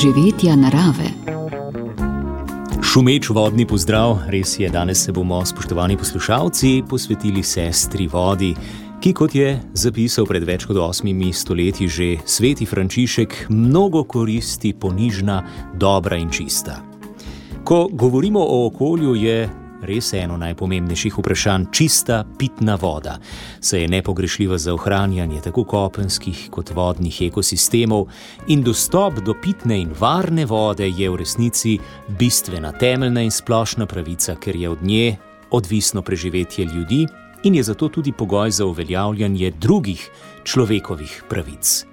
[0.00, 1.12] doživetja narave.
[2.82, 8.54] Šumeč vodni pozdrav, res je, danes se bomo, spoštovani poslušalci, posvetili sestri vodi,
[9.00, 15.42] ki, kot je zapisal pred več kot osmimi stoletji že sveti Frančišek, mnogo koristi ponižna,
[15.76, 16.80] dobra in čista.
[17.64, 19.50] Ko govorimo o okolju, je
[19.82, 23.18] res eno najpomembnejših vprašanj čista pitna voda.
[23.60, 28.06] Se je nepogrešljiva za ohranjanje tako kopenskih kot vodnih ekosistemov
[28.48, 34.36] in dostop do pitne in varne vode je v resnici bistvena, temeljna in splošna pravica,
[34.36, 35.16] ker je od nje
[35.50, 37.06] odvisno preživetje ljudi
[37.44, 40.10] in je zato tudi pogoj za uveljavljanje drugih
[40.44, 41.86] človekovih pravic.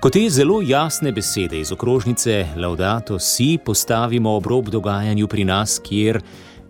[0.00, 5.80] Ko te zelo jasne besede iz okrožnice Laudato si postavimo ob rob dogajanju pri nas,
[5.82, 6.20] kjer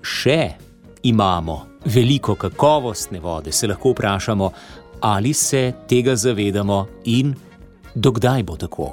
[0.02, 0.50] še
[1.02, 4.50] imamo veliko kakovostne vode, se lahko vprašamo,
[5.00, 7.34] ali se tega zavedamo in
[7.94, 8.92] dokdaj bo tako.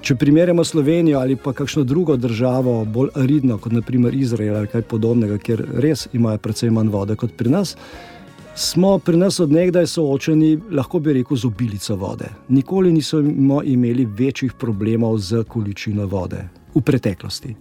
[0.00, 4.82] Če primerjamo Slovenijo ali pa kakšno drugo državo, bolj aridno kot naprimer Izrael ali kaj
[4.82, 7.74] podobnega, kjer res imajo precej manj vode kot pri nas,
[8.54, 12.30] smo pri nas odnegdaj soočeni, lahko bi rekel, z obilico vode.
[12.48, 17.54] Nikoli nismo imeli večjih problemov z količino vode v preteklosti.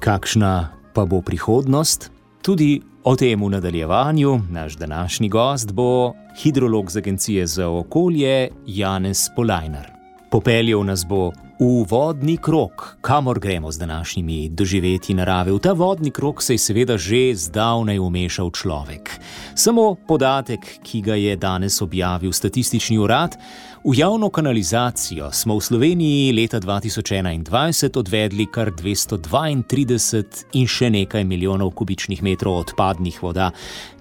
[0.00, 2.10] Kakšna pa bo prihodnost.
[2.42, 9.28] Tudi o tem v nadaljevanju naš današnji gost bo hidrolog z Agencije za okolje Janez
[9.36, 9.90] Polajnar.
[10.30, 11.32] Popeljal nas bo
[11.64, 15.52] v vodni krok, kamor gremo z današnjimi doživetji narave.
[15.52, 19.10] V ta vodni krok se je seveda že zdavnaj umešal človek.
[19.54, 23.36] Samo podatek, ki ga je danes objavil statistični urad,
[23.84, 31.74] V javno kanalizacijo smo v Sloveniji leta 2021 odvedli kar 232 in še nekaj milijonov
[31.76, 33.50] kubičnih metrov odpadnih voda,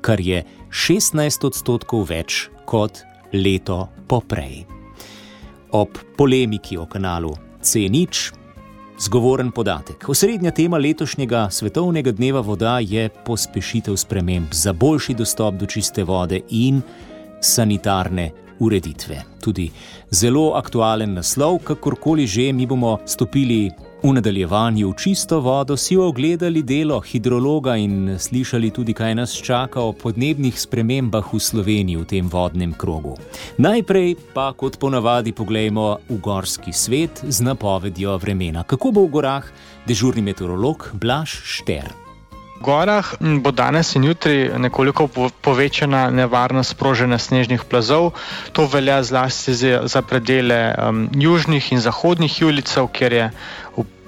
[0.02, 4.64] kar je 16 odstotkov več kot leto poprej.
[5.76, 8.34] Ob polemiki o kanalu C0,
[9.00, 10.10] zgovoren podatek.
[10.10, 16.42] Osrednja tema letošnjega svetovnega dneva voda je pospešitev sprememb za boljši dostop do čiste vode
[16.50, 16.82] in
[17.42, 19.24] sanitarne ureditve.
[19.42, 19.70] Tudi
[20.12, 23.72] zelo aktualen naslov, kakorkoli že mi bomo stopili
[24.04, 29.94] v nadaljevanju čisto vodo, si ogledali delo hidrologa in slišali tudi, kaj nas čaka o
[29.96, 33.16] podnebnih spremembah v Sloveniji v tem vodnem krogu.
[33.58, 38.68] Najprej pa, kot ponavadi, poglejmo v gorski svet z napovedjo vremena.
[38.68, 39.48] Kako bo v gorah
[39.88, 42.03] dežurni meteorolog Blaž Šter?
[42.64, 43.14] Gorah
[43.44, 45.08] bo danes in jutri nekoliko
[45.44, 48.14] povečana nevarnost sprožene snežnih plazov.
[48.56, 49.54] To velja zlasti
[49.84, 53.28] za predele um, južnih in zahodnih julicev, kjer je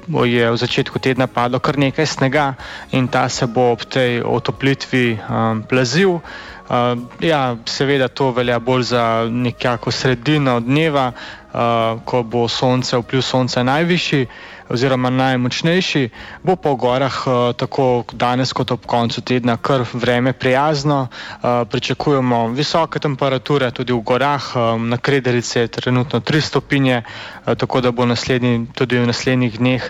[0.08, 2.54] v, je v začetku tedna padlo kar nekaj snega
[2.92, 6.20] in ta se bo ob tej otoplitvi um, plazil.
[6.66, 13.22] Uh, ja, seveda to velja bolj za nekako sredino dneva, uh, ko bo sonce, vpliv
[13.22, 14.28] sonca najvišji
[14.70, 16.10] oziroma najmočnejši.
[16.44, 21.08] Bo v gorah uh, tako danes kot ob koncu tedna kar vreme prijazno.
[21.08, 27.04] Uh, pričakujemo visoke temperature tudi v gorah, um, na Krederici je trenutno 3 stopinje,
[27.46, 29.90] tako da bo naslednji, tudi v naslednjih dneh.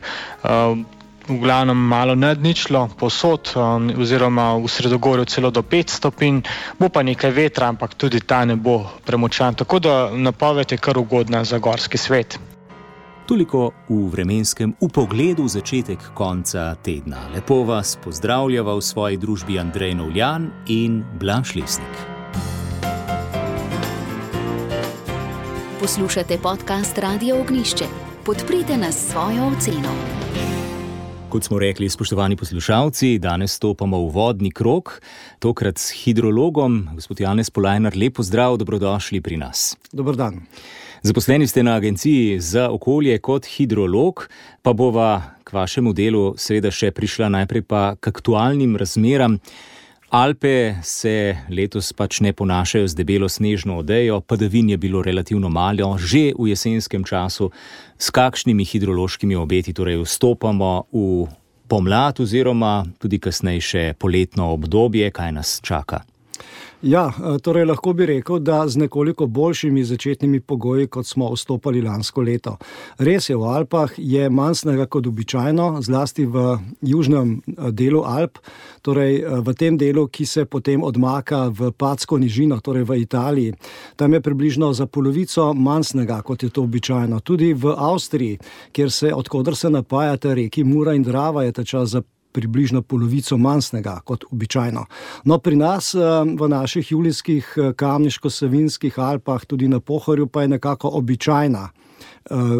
[1.26, 6.44] V glavnem malo nadničlo, posod, um, oziroma v sredogorju celo do 5 stopinj,
[6.78, 9.56] bo pa nekaj vetra, ampak tudi ta ne bo premočan.
[9.56, 12.38] Tako da napoved je kar ugodna za gorski svet.
[13.26, 17.26] Toliko v vremenskem upogledu začetek konca tedna.
[17.34, 21.96] Lepo vas pozdravljava v svoji družbi Andrej Novljan in Blaž Lesnik.
[25.82, 27.90] Poslušate podcast Radio Ognišče.
[28.26, 29.90] Podprite nas svojo oceno.
[31.30, 35.02] Kot smo rekli, spoštovani poslušalci, danes stopamo v vodni krok,
[35.40, 37.98] tokrat s hidrologom, gospod Janez Polajnar.
[37.98, 39.74] Lepo zdrav, dobrodošli pri nas.
[39.90, 40.46] Dobr dan.
[41.06, 44.30] Zaposleni ste na Agenciji za okolje kot hidrolog,
[44.62, 49.36] pa bova k vašemu delu seveda še prišla najprej pa k aktualnim razmeram.
[50.10, 55.92] Alpe se letos pač ne ponašajo z debelo snežno odejo, padavin je bilo relativno malo,
[56.02, 57.52] že v jesenskem času,
[58.02, 61.30] s kakšnimi hidrološkimi obeti torej vstopamo v
[61.70, 66.02] pomlad oziroma tudi kasnejše poletno obdobje, kaj nas čaka.
[66.86, 71.82] Ja, eh, torej lahko bi rekel, da z nekoliko boljšimi začetnimi pogoji, kot smo vstopali
[71.82, 72.58] lansko leto.
[72.98, 78.38] Res je, v Alpah je manj snega kot običajno, zlasti v južnem eh, delu Alp,
[78.86, 83.54] torej eh, v tem delu, ki se potem odmaka v Packo nižino, torej v Italiji.
[83.96, 87.20] Tam je približno za polovico manj snega, kot je to običajno.
[87.20, 88.38] Tudi v Avstriji,
[88.72, 92.02] kjer se, odkudar se napajate reki Mura in Drava, je ta čas za
[92.36, 94.86] približno polovico manj snega kot običajno.
[95.24, 96.04] No, pri nas eh,
[96.40, 101.70] v naših julijskih eh, kamniško-savinskih Alpah, tudi na Pohorju, pa je nekako običajna.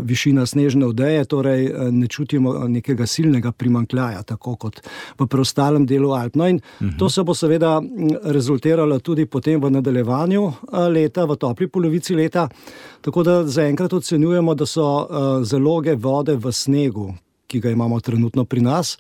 [0.04, 4.78] višina snežne odeje, torej ne čutimo nekega silnega primankljaja, tako kot
[5.20, 6.36] v preostalem delu Alp.
[6.36, 6.98] No in mhm.
[7.00, 7.82] to se bo seveda
[8.24, 10.44] rezultiralo tudi potem v nadaljevanju
[10.94, 12.48] leta, v topli polovici leta.
[13.02, 14.86] Tako da zaenkrat ocenjujemo, da so
[15.42, 17.10] zaloge vode v snegu,
[17.48, 18.98] ki ga imamo trenutno pri nas,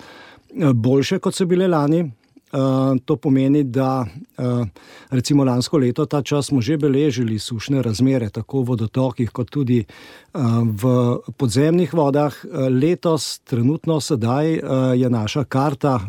[0.55, 2.11] boljše kot so bile lani.
[2.55, 4.67] Uh, to pomeni, da uh,
[5.09, 9.81] recimo lansko leto, ta čas smo že beležili sušne razmere, tako v vodotokih, kot tudi
[9.81, 10.91] uh, v
[11.35, 12.31] podzemnih vodah.
[12.71, 15.99] Letos, trenutno, sedaj uh, je naša karta,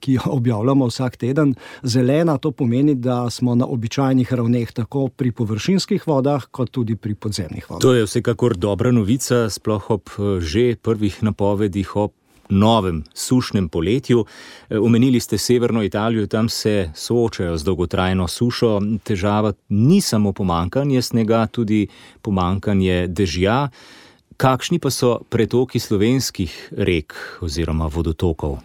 [0.00, 2.36] ki jo objavljamo vsak teden, zelena.
[2.38, 7.70] To pomeni, da smo na običajnih ravneh, tako pri površinskih vodah, kot tudi pri podzemnih
[7.70, 7.82] vodah.
[7.82, 10.10] To je vsekakor dobra novica, sploh ob
[10.40, 12.10] že prvih napovedih o
[12.48, 14.24] novem sušnem poletju.
[14.68, 18.80] E, omenili ste severno Italijo, tam se soočajo z dolgotrajno sušo.
[19.04, 21.86] Težava ni samo pomankanje snega, tudi
[22.22, 23.68] pomankanje dežja.
[24.36, 28.58] Kakšni pa so pretoki slovenskih rek oziroma vodotokov?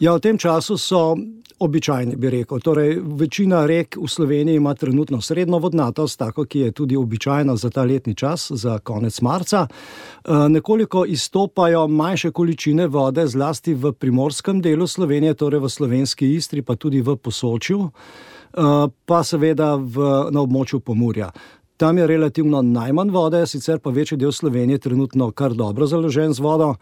[0.00, 1.12] Ja, v tem času so
[1.60, 2.60] običajni, bi rekel.
[2.64, 7.70] Torej, večina rek v Sloveniji ima trenutno srednjo vodnatost, tako ki je tudi običajna za
[7.70, 9.66] ta letni čas, za konec marca.
[9.68, 9.68] E,
[10.48, 16.80] nekoliko izstopajo manjše količine vode, zlasti v primorskem delu Slovenije, torej v slovenski Istri, pa
[16.80, 17.90] tudi v Posočju, e,
[19.04, 21.28] pa seveda v, na območju Pomurja.
[21.76, 26.40] Tam je relativno najmanj vode, sicer pa večji del Slovenije trenutno kar dobro založen z
[26.40, 26.74] vodo.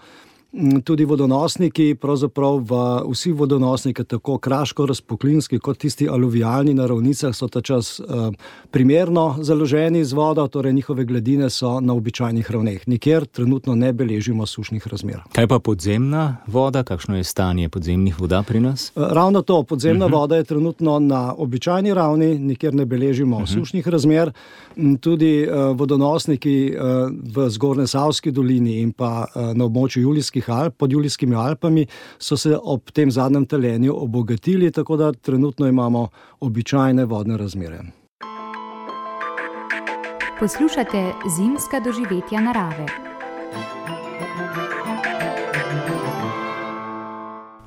[0.53, 2.62] Mm, tudi vodonosniki, pravzaprav
[3.11, 8.06] vsi vodonosniki, tako kraško, razpoklinski, kot tisti aluvijalni na ravnicah, so ta čas uh,
[8.71, 12.89] primerno založeni z vodo, torej njihove gladine so na običajnih ravneh.
[12.89, 15.21] Nikjer trenutno ne beležimo sušnih razmer.
[15.33, 18.93] Kaj pa podzemna voda, kakšno je stanje podzemnih voda pri nas?
[18.97, 20.17] Uh, ravno to, podzemna uh mhm.
[20.17, 20.21] -huh.
[20.21, 23.51] voda je trenutno na običajni ravni, nikjer ne beležimo uh mhm.
[23.51, 23.61] -huh.
[23.61, 24.33] sušnih razmer.
[25.01, 26.75] Tudi uh, vodonosniki
[27.35, 30.38] v Zgornji Savski dolini in pa na območju Julijske.
[30.38, 31.87] Julijskih Alp, pod Julijskimi Alpami,
[32.19, 36.08] so se ob tem zadnjem telenju obogatili, tako da trenutno imamo
[36.40, 37.81] običajne vodne razmere.
[40.40, 42.87] Poslušate zimska doživetja narave.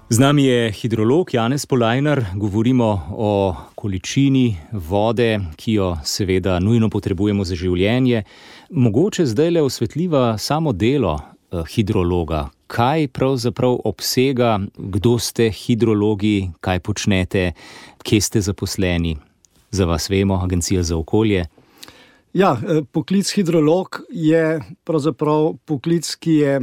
[0.10, 7.44] Z nami je hidrolog Janez Polajnar, govorimo o količini vode, ki jo seveda nujno potrebujemo
[7.44, 8.24] za življenje.
[8.70, 16.80] Mogoče zdaj le osvetljiva samo delo eh, hidrologa, kaj pravzaprav obsega, kdo ste hidrologi, kaj
[16.80, 17.52] počnete,
[18.04, 19.18] kje ste zaposleni.
[19.72, 21.46] Za vas vemo, Agencija za okolje.
[22.34, 26.60] Ja, eh, poklic hidrolog je pravzaprav poklic, ki je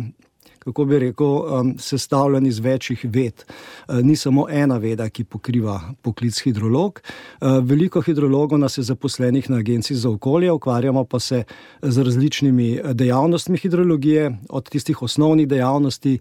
[0.69, 3.45] kako bi rekel, um, sestavljen iz večjih ved.
[3.89, 7.01] Uh, ni samo ena veda, ki pokriva poklic hidrolog.
[7.41, 11.45] Uh, veliko hidrologov nas je zaposlenih na Agenciji za okolje, ukvarjamo pa se
[11.83, 16.19] z različnimi dejavnostmi hidrologije, od tistih osnovnih dejavnosti.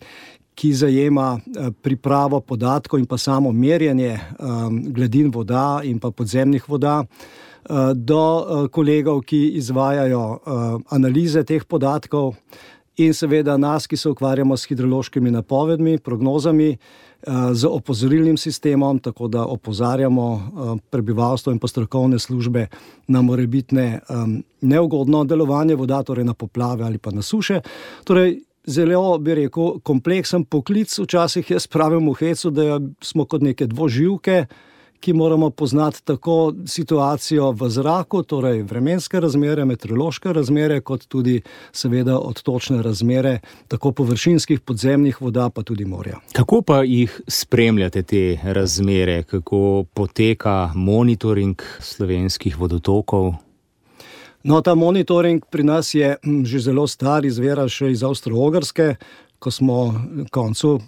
[0.58, 1.36] Ki zajema
[1.86, 4.16] pripravo podatkov in pa samo merjenje
[4.90, 7.04] gladin voda in pa podzemnih voda,
[7.94, 8.24] do
[8.72, 10.24] kolegov, ki izvajajo
[10.90, 12.34] analize teh podatkov,
[12.98, 19.28] in seveda nas, ki se ukvarjamo s hidrološkimi napovedmi, prognozami, eh, z opozorilnim sistemom, tako
[19.28, 22.68] da opozarjamo eh, prebivalstvo in postrokovne službe
[23.07, 24.00] na morebitne
[24.62, 27.62] neugodno delovanje voda, torej na poplave ali pa na suše.
[28.04, 33.64] Torej, Zelo bi rekel, kompleksen poklic, včasih jaz pravim v hecu, da smo kot neke
[33.68, 34.42] dvoživke,
[34.99, 42.19] ki moramo poznati tako situacijo v zraku, torej vremenske razmere, meteorološke razmere, kot tudi, seveda,
[42.19, 46.19] odtočne razmere, tako površinskih, podzemnih voda, pa tudi morja.
[46.33, 53.33] Kako pa jih spremljate, te razmere, kako poteka monitoring slovenskih vodotokov?
[54.44, 58.95] No, ta monitoring pri nas je hm, že zelo star, izvira še iz Avstralske,
[59.39, 60.80] ko smo na koncu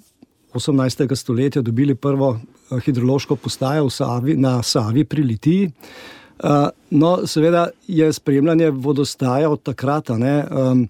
[0.53, 1.15] 18.
[1.15, 2.39] stoletja dobili prvo
[2.85, 5.71] hidrološko postajo Savi, na Savi pri Litiji.
[6.43, 6.49] Uh,
[6.89, 10.87] no, seveda je spremljanje vodostaja od takrat ne, um,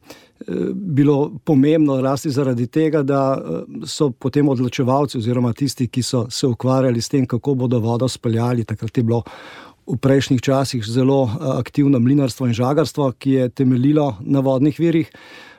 [0.73, 3.41] bilo pomembno, rasti zaradi tega, da
[3.85, 8.63] so potem odločevalci, oziroma tisti, ki so se ukvarjali s tem, kako bodo vodo speljali.
[8.63, 9.23] Takrat je bilo
[9.87, 15.11] v prejšnjih časih zelo aktivno mlinarstvo in žagarstvo, ki je temeljilo na vodnih virih,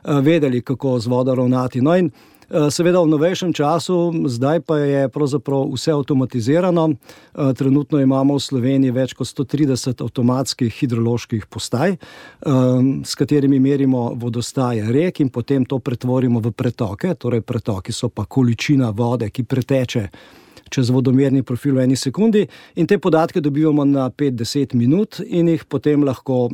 [0.04, 1.80] vedeli, kako z vodo ravnati.
[1.80, 6.90] No, in Eh, seveda v novejšem času, zdaj pa je pravzaprav vse avtomatizirano.
[6.90, 11.98] Eh, trenutno imamo v Sloveniji več kot 130 avtomatskih hidroloških postaj, eh,
[13.04, 17.14] s katerimi merimo vodostaje rek in potem to pretvorimo v pretoke.
[17.14, 20.08] Torej, pretoki so pa količina vode, ki preteče.
[20.70, 25.64] Čez vodomerni profil v eni sekundi, in te podatke dobivamo na 5-10 minut, in jih
[25.64, 26.48] potem lahko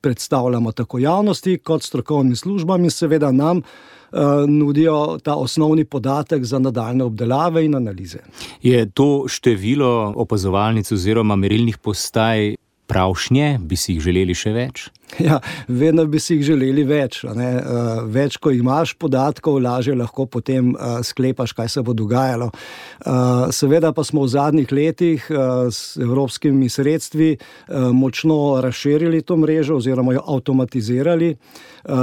[0.00, 3.62] predstavljamo tako javnosti kot strokovnim službam in seveda nam.
[4.48, 8.18] Nudijo ta osnovni podatek za nadaljne obdelave in analize.
[8.62, 12.54] Je to število opazovalnic oziroma merilnih postaj
[12.88, 14.88] pravšnje, bi si jih želeli še več?
[15.18, 15.38] Ja,
[15.68, 17.20] vedno bi si jih želeli več.
[17.36, 17.48] Ne?
[17.58, 22.50] Eh, več, ko imaš podatkov, lažje lahko potem eh, sklepaš, kaj se bo dogajalo.
[22.52, 25.28] Eh, seveda pa smo v zadnjih letih
[25.72, 27.30] s evropskimi sredstvi
[27.92, 31.34] močno razširili to mrežo oziroma jo avtomatizirali.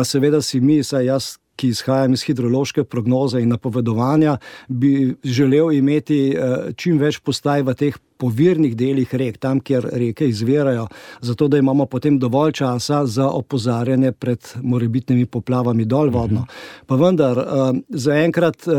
[0.05, 6.19] Seveda si mi, saj jaz ki izhajam iz hidrološke prognoze in napovedovanja, bi želel imeti
[6.31, 10.87] eh, čim več postaj v teh povirnih delih rek, tam, kjer reke izvirajo,
[11.21, 16.45] zato da imamo potem dovolj časa za opozarjanje pred morebitnimi poplavami dol vodno.
[16.85, 18.71] Pa vendar, eh, zaenkrat eh,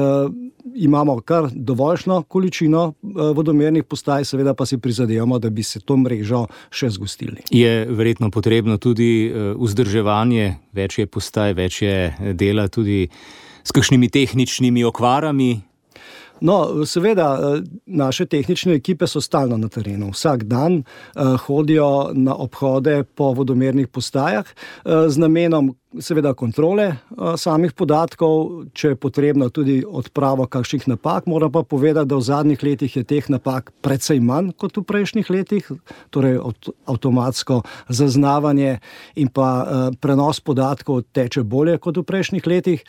[0.75, 2.93] imamo kar dovoljšno količino
[3.35, 7.45] vodomernih postaj, seveda pa si prizadevamo, da bi se to mrežo še zgostili.
[7.51, 13.07] Je verjetno potrebno tudi vzdrževanje, več je postaj, več je dela tudi
[13.67, 15.61] s kakšnimi tehničnimi okvarami.
[16.41, 20.11] No, seveda, eh, naše tehnične ekipe so stalno na terenu.
[20.13, 27.35] Vsak dan uh, hodijo na obhode po vodomernih postajah uh, z namenom, seveda, kontrole uh,
[27.37, 31.27] samih podatkov, če je potrebno tudi odpravo kakšnih napak.
[31.27, 35.31] Moram pa povedati, da v zadnjih letih je teh napak precej manj kot v prejšnjih
[35.31, 35.71] letih,
[36.11, 36.41] torej
[36.85, 38.79] avtomatsko zaznavanje
[39.17, 42.85] in pa uh, prenos podatkov teče bolje kot v prejšnjih letih.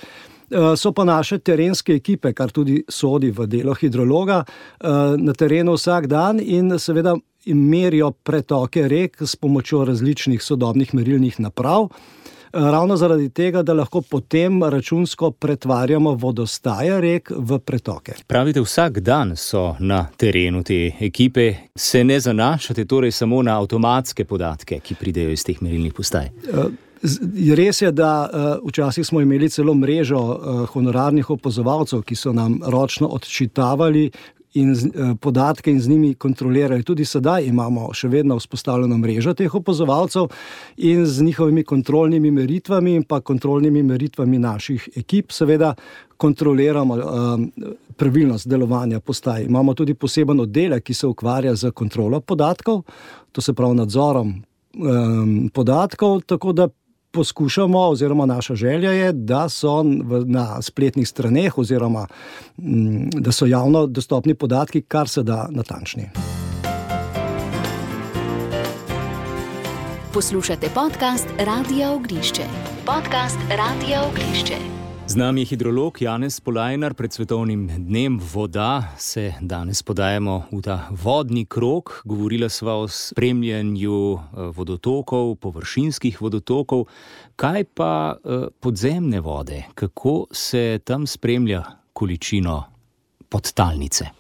[0.51, 4.88] Eh, so pa naše terenske ekipe, kar tudi sodi v delo hidrologa, eh,
[5.18, 11.89] na terenu vsak dan in seveda merijo pretoke rek s pomočjo različnih sodobnih merilnih naprav.
[12.54, 18.13] Eh, ravno zaradi tega, da lahko potem računsko pretvarjamo vodostaje rek v pretoke.
[18.27, 24.25] Pravite, vsak dan so na terenu te ekipe, se ne zanašate torej samo na avtomatske
[24.25, 26.30] podatke, ki pridejo iz teh merilnih postaj.
[27.56, 32.60] Res je, da uh, včasih smo imeli celo mrežo uh, honorarnih opazovalcev, ki so nam
[32.66, 34.10] ročno odčitavali
[34.58, 36.84] in z, uh, podatke in z njimi kontrolirali.
[36.84, 40.32] Tudi sedaj imamo še vedno vzpostavljeno mrežo teh opazovalcev
[40.77, 45.75] in z njihovimi kontrolnimi meritvami in pa kontrolnimi meritvami naših ekip, seveda.
[46.18, 47.44] Kontroliramo um,
[47.98, 49.44] pravilnost delovanja postaj.
[49.46, 52.82] Imamo tudi poseben oddelek, ki se ukvarja z kontrolo podatkov,
[53.32, 56.68] to se pravi nadzorom um, podatkov, tako da
[57.18, 59.84] poskušamo, oziroma naša želja je, da so
[60.26, 62.08] na spletnih straneh, oziroma
[62.58, 66.10] m, da so javno dostopni podatki, kar se da natančni.
[70.14, 72.44] Poslušate podcast Radio Ognišče.
[72.86, 74.76] Podcast Radio Ognišče.
[75.08, 80.90] Z nami je hidrolog Janez Polajnar, pred svetovnim dnem voda se danes podajamo v ta
[80.92, 82.02] vodni krok.
[82.04, 84.20] Govorila sva o spremljanju eh,
[84.52, 86.86] vodotokov, površinskih vodotokov.
[87.40, 92.64] Kaj pa eh, podzemne vode, kako se tam spremlja količino
[93.30, 94.12] podtalnice?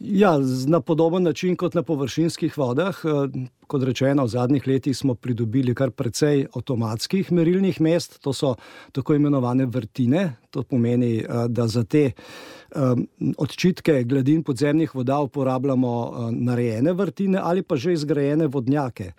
[0.00, 2.96] Ja, na podoben način kot na površinskih vodah.
[3.04, 8.54] Eh, kot rečeno, v zadnjih letih smo pridobili kar precej avtomatskih merilnih mest, to so
[8.92, 10.36] tako imenovane vrtine.
[10.50, 12.78] To pomeni, eh, da za te eh,
[13.38, 19.12] odčitke gladin podzemnih voda uporabljamo narejene vrtine ali pa že izgrajene vodnjake.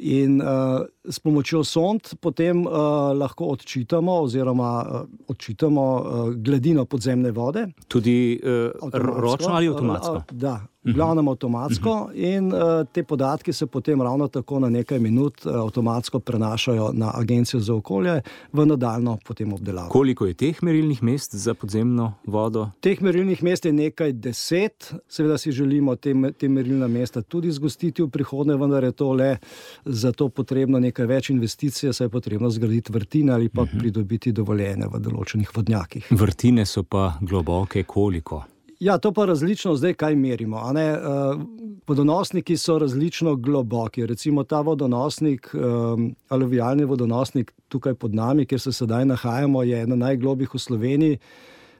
[0.00, 2.72] In uh, s pomočjo sond potem uh,
[3.12, 7.66] lahko odčitamo, oziroma uh, odčitamo uh, gladino podzemne vode.
[7.88, 10.14] Tudi uh, ročno ali avtomatsko?
[10.14, 15.46] Uh, da, glavnem avtomatsko, in uh, te podatke se potem ravno tako na nekaj minut
[15.46, 18.20] uh, avtomatsko prenašajo na Agencijo za okolje
[18.52, 19.18] v nadaljno
[19.52, 19.88] obdelavo.
[19.88, 22.70] Koliko je teh merilnih mest za podzemno vodo?
[22.80, 28.02] Teh merilnih mest je nekaj deset, seveda si želimo te, te merilna mesta tudi zgostiti
[28.02, 29.36] v prihodnje, vendar je to le
[29.84, 33.76] za to potrebno nekaj več investicij, saj je potrebno zgraditi vrtine ali pa uh mhm.
[33.76, 33.80] -huh.
[33.80, 36.06] pridobiti dovoljene v določenih vodnjakih.
[36.10, 38.42] Vrtine so pa globoke koliko?
[38.80, 40.56] Ja, to pa različno zdaj, kaj merimo.
[40.56, 41.42] Uh,
[41.86, 44.06] vodonosniki so različno globoki.
[44.06, 49.96] Recimo ta vodonosnik, um, aluvialni vodonosnik tukaj pod nami, kjer se sedaj nahajamo, je ena
[49.96, 51.18] najglobjih v Sloveniji.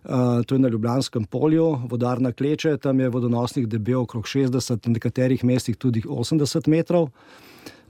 [0.05, 4.93] Uh, to je na Ljubljanskem polju, vodarna kleče, tam je vodonosnik debel okrog 60, na
[4.93, 7.09] nekaterih mestih tudi 80 metrov.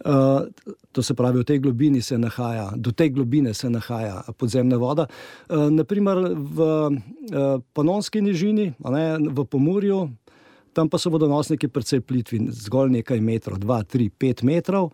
[0.05, 0.49] Uh,
[0.93, 5.07] to se pravi, v tej globini se nahaja, do te globine se nahaja podzemna voda.
[5.49, 10.09] Uh, naprimer v uh, Panonski nižini, ne, v Pomorju,
[10.73, 14.91] tam pa so vodonosniki precej plitvi, zgolj nekaj metrov, 2, 3, 5 metrov.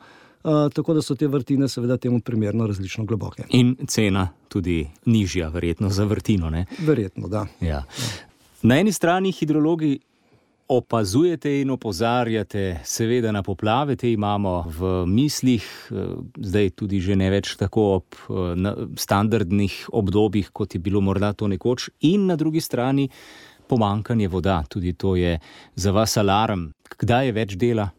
[0.46, 3.46] Uh, tako da so te vrtine, seveda, temu primerno različno globoke.
[3.50, 6.50] In cena tudi nižja, verjetno za vrtino.
[6.50, 6.66] Ne?
[6.78, 7.46] Verjetno, da.
[7.60, 7.84] Ja.
[8.62, 9.98] Na eni strani hidrologi
[10.68, 16.06] opazujete in opozarjate, seveda na poplave, te imamo v mislih, eh,
[16.38, 21.48] zdaj tudi že ne več tako ob eh, standardnih obdobjih, kot je bilo morda to
[21.48, 23.08] nekoč, in na drugi strani
[23.68, 25.38] pomankanje voda, tudi to je
[25.74, 26.70] za vas alarm.
[26.98, 27.90] Kdaj je več dela?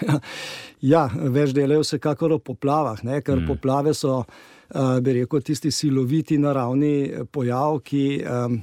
[0.84, 3.22] Ja, več dela je vsekakor o poplavah, ne?
[3.24, 3.46] ker mm.
[3.48, 8.58] poplave so, uh, bi rekel, tisti siloviti naravni pojav, ki um,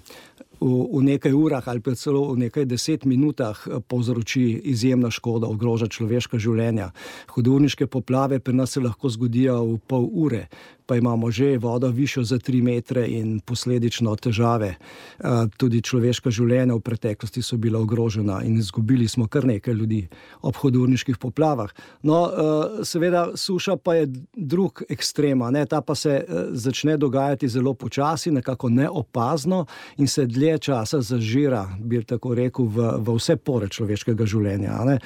[0.61, 5.49] v, v nekaj urah ali pa celo v nekaj deset minutah eh, povzroči izjemno škodo,
[5.49, 6.91] ogroža človeška življenja.
[7.33, 10.47] Hudurniške poplave pri nas se lahko zgodijo v pol ure,
[10.85, 14.75] pa imamo že vodo višjo za tri metre in posledično težave.
[14.75, 20.07] Eh, tudi človeška življenja v preteklosti so bila ogrožena in izgubili smo kar nekaj ljudi
[20.41, 21.71] ob hudurniških poplavah.
[22.03, 25.65] No, eh, seveda, suša pa je drug ekstrema, ne?
[25.65, 29.65] ta pa se začne dogajati zelo počasi, nekako neopazno
[29.97, 34.79] in se dlje časa zažira, bi tako rekel, v, v vse pore človeškega življenja.
[34.85, 34.97] Ne,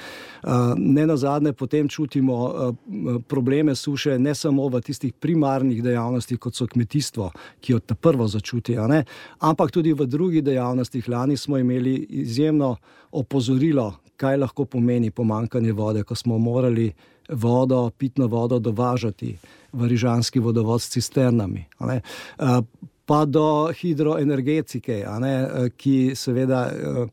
[0.76, 2.74] ne na zadnje potem čutimo
[3.28, 7.30] probleme suše ne samo v tistih primarnih dejavnostih, kot so kmetijstvo,
[7.60, 8.76] ki jo ta prvo začuti,
[9.40, 11.08] ampak tudi v drugih dejavnostih.
[11.08, 12.76] Lani smo imeli izjemno
[13.12, 16.92] opozorilo, kaj lahko pomeni pomankanje vode, ko smo morali
[17.28, 19.36] vodo, pitno vodo dovažati
[19.72, 21.66] v Rižanski vodovod s cisternami
[23.06, 25.34] pa do hidroenergetike, ne,
[25.78, 27.06] ki seveda eh,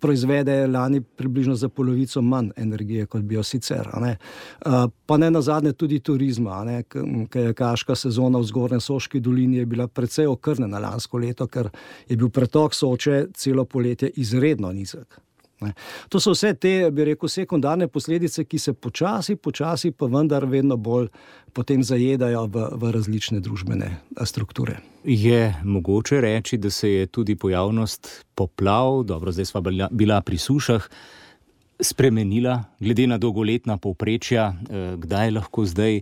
[0.00, 3.88] proizvede lani približno za polovico manj energije, kot bi jo sicer.
[4.00, 4.16] Ne.
[5.06, 6.64] Pa ne na zadnje tudi turizma,
[7.30, 11.70] ker je kaška sezona v zgornji Soški dolini bila precej okrnjena lansko leto, ker
[12.08, 15.20] je bil pretok Soče celo poletje izredno nizek.
[15.60, 15.72] Ne.
[16.08, 20.76] To so vse te, bi rekel, sekundarne posledice, ki se počasi, počasi, pa vendar vedno
[20.76, 21.08] bolj
[21.52, 23.90] potem zajedajo v, v različne družbene
[24.22, 24.78] strukture.
[25.04, 30.88] Je mogoče reči, da se je tudi pojavnost poplav, dobro, zdaj smo bila pri sušah,
[31.80, 36.00] spremenila, glede na dolgoletna povprečja, eh, kdaj lahko zdaj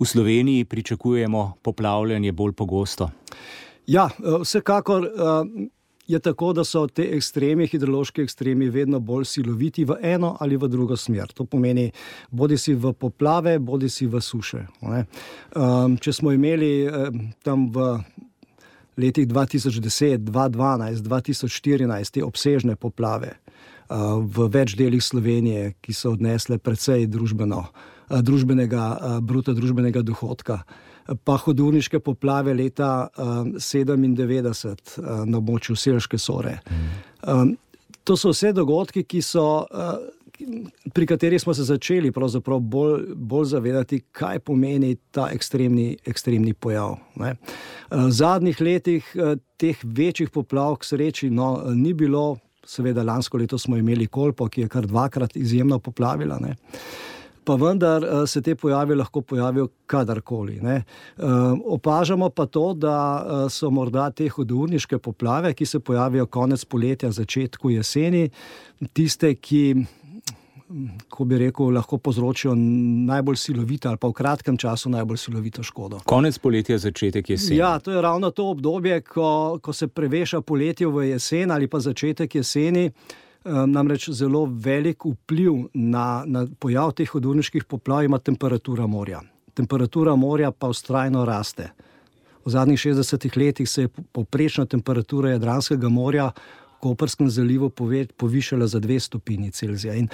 [0.00, 3.10] v Sloveniji pričakujemo poplavljanje bolj pogosto?
[3.86, 5.08] Ja, eh, vsekakor.
[6.04, 10.56] Uh, je tako, da so te ekstremi, hidrološki ekstremi, vedno bolj siloviti v eno ali
[10.56, 11.32] v drugo smer.
[11.32, 11.90] To pomeni,
[12.30, 14.66] bodi si v poplave, bodi si v suše.
[14.82, 17.98] Um, če smo imeli um, tam v
[19.00, 23.32] letih 2010, 2012, 2014 obsežne poplave
[23.88, 30.04] uh, v več delih Slovenije, ki so odnesle precej družbeno, uh, družbenega, uh, bruto družbenega
[30.04, 30.62] dohodka
[31.24, 36.58] pa hudurniške poplave leta uh, eh, 97 uh, eh, na območju Selške Sore.
[37.22, 37.56] Um,
[38.04, 39.96] to so vse dogodki, so, uh,
[40.92, 46.98] pri katerih smo se začeli bolj, bolj zavedati, kaj pomeni ta ekstremni, ekstremni pojav.
[47.16, 47.36] Ne.
[47.90, 49.12] V zadnjih letih
[49.56, 52.36] teh večjih poplav, k sreči, no, ni bilo.
[52.66, 56.38] Seveda, lansko leto smo imeli Kolpo, ki je kar dvakrat izjemno poplavila.
[56.40, 56.56] Ne
[57.44, 60.60] pa vendar eh, se te pojave lahko pojavijo kadarkoli.
[60.62, 60.76] Ne.
[60.76, 61.22] Eh,
[61.64, 67.10] opažamo pa to, da eh, so morda te hudurniške poplave, ki se pojavijo konec poletja,
[67.10, 68.30] začetku jeseni,
[68.92, 69.84] tiste, ki.
[71.12, 76.00] Ko bi rekel, lahko povzročijo najbolj silovito, ali pa v kratkem času najbolj silovito škodo.
[76.08, 77.58] Konec poletja, začetek jeseni.
[77.60, 81.78] Ja, to je ravno to obdobje, ko, ko se preveša poletje v jesen ali pa
[81.84, 82.88] začetek jeseni.
[83.44, 89.20] Namreč zelo velik vpliv na, na pojav teh hudurniških poplav ima temperatura morja.
[89.54, 91.68] Temperatura morja pa ustrajno raste.
[92.44, 97.70] V zadnjih 60 letih se je poprečna temperatura Jadranskega morja v Koperskem zalivu
[98.16, 99.94] povišala za 2 stopinje Celzija.
[99.94, 100.08] In,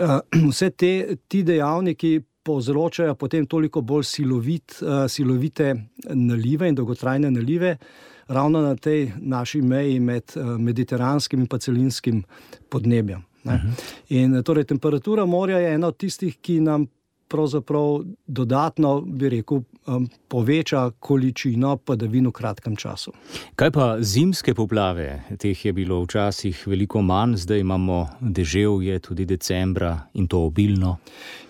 [0.00, 0.18] uh,
[0.50, 5.74] vse te, ti dejavniki povzročajo potem toliko bolj silovit, uh, silovite
[6.14, 7.76] nalive in dolgotrajne nalive.
[7.78, 12.24] Uh, ravno na tej naši meji med eh, mediteranskim in celinskim
[12.68, 13.22] podnebjem.
[13.44, 13.66] Uh mhm.
[13.66, 13.82] -huh.
[14.08, 16.86] In torej temperatura morja je ena od tistih, ki nam
[17.32, 23.12] pravzaprav dodatno, bi rekel, um, poveča količino padavin v kratkem času.
[23.56, 25.22] Kaj pa zimske poplave?
[25.38, 30.96] Teh je bilo včasih veliko manj, zdaj imamo deževje tudi decembra in to obilno.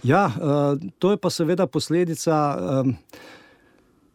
[0.02, 2.36] Ja, uh, to je pa seveda posledica.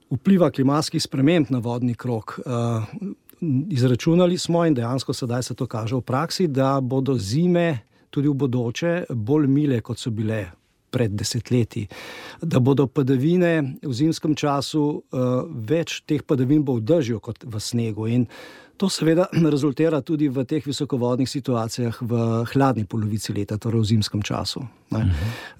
[0.09, 2.39] Vpliva klimatskih sprememb na vodni krok.
[2.45, 2.83] Uh,
[3.69, 8.33] izračunali smo in dejansko sedaj se to kaže v praksi, da bodo zime tudi v
[8.33, 10.45] bodoče bolj mile, kot so bile
[10.89, 11.87] pred desetletji.
[12.41, 17.59] Da bodo padavine v zimskem času, uh, več teh padavin bo v dežju kot v
[17.59, 18.07] snegu.
[18.07, 18.25] In
[18.77, 22.21] To seveda rezultira tudi v teh visokovodnih situacijah v
[22.53, 24.61] hladni polovici leta, torej v zimskem času.
[24.93, 25.01] Ne,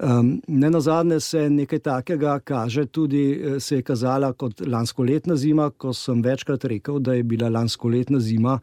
[0.00, 5.36] um, ne na zadnje se nekaj takega kaže, tudi eh, se je kazala kot lanskoletna
[5.36, 8.58] zima, ko sem večkrat rekel, da je bila lanskoletna zima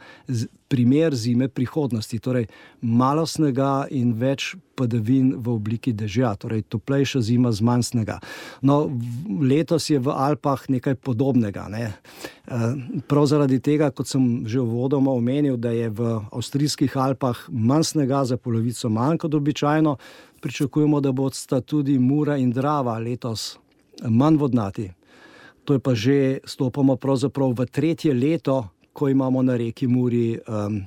[0.67, 2.47] primer zime prihodnosti, torej
[2.81, 8.17] malo snega in več padavin v obliki dežja, torej toplejša zima z manj snega.
[8.61, 8.89] No,
[9.41, 11.67] letos je v Alpah nekaj podobnega.
[11.71, 11.93] Ne.
[11.93, 12.65] Eh,
[13.07, 18.25] prav zaradi tega, kot sem že uvodoma omenil, da je v avstrijskih Alpah manj snega
[18.25, 19.97] za polovico manj kot običajno,
[20.41, 23.57] pričakujemo, da bodo tudi Mura in Drava letos
[24.03, 24.91] manj vodnati.
[25.65, 30.79] To je pa že stopamo v tretje leto, ko imamo na reki Muri um,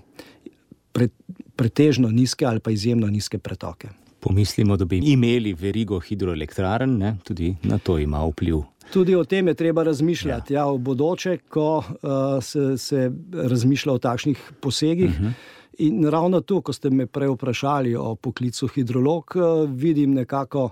[0.93, 1.09] pre,
[1.57, 3.89] pretežno nizke ali pa izjemno nizke pretoke.
[4.21, 7.17] Pomislimo, da bi imeli verigo hidroelektraren, ne?
[7.25, 8.65] tudi na to ima vpliv.
[8.93, 10.55] Tudi o tem je treba razmišljati.
[10.55, 10.65] Ja.
[10.65, 15.11] Ja, v bodoče, ko uh, se, se razmišlja o takšnih posegih.
[15.11, 15.27] Uh mhm.
[15.29, 15.57] -huh.
[15.79, 20.71] In ravno tu, ko ste me prej vprašali o poklicu hidrolog, uh, vidim nekako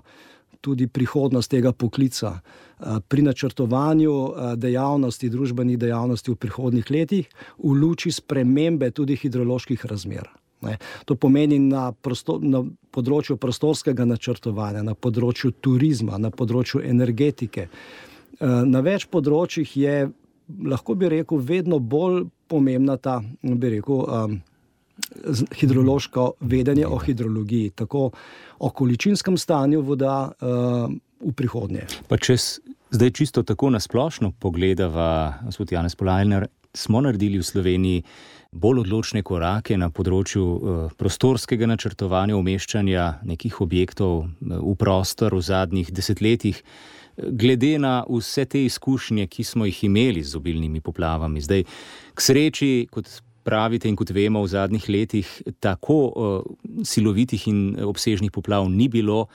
[0.67, 7.77] tudi prihodnost tega poklica uh, pri načrtovanju uh, dejavnosti, družbenih dejavnosti v prihodnih letih, v
[7.79, 10.27] luči spremembe tudi hidroloških razmer.
[10.61, 10.77] Ne.
[11.05, 17.67] To pomeni na, prostor, na področju prostorskega načrtovanja, na področju turizma, na področju energetike.
[17.67, 19.95] Eh, na več področjih je,
[20.65, 24.39] lahko bi rekel, vedno bolj pomembna ta, bi rekel,
[25.55, 28.09] hidrološko vedenje o hidrologiji, tako
[28.59, 31.85] o količinskem stanju voda um, v prihodnje.
[32.07, 32.37] Pa če
[32.91, 38.03] zdaj čisto tako nasplošno pogledava, gospod Janez Polajner, smo naredili v Sloveniji
[38.51, 44.29] bolj odločne korake na področju uh, prostorskega načrtovanja, umeščanja nekih objektov uh,
[44.61, 46.61] v prostor v zadnjih desetletjih.
[47.17, 51.63] Glede na vse te izkušnje, ki smo jih imeli z obilnimi poplavami, zdaj,
[52.13, 53.09] k sreči, kot
[53.47, 55.29] pravite in kot vemo, v zadnjih letih
[55.63, 59.27] tako uh, silovitih in obsežnih poplav ni bilo,